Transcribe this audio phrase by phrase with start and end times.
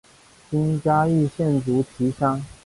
[0.49, 2.43] 今嘉义县竹崎乡。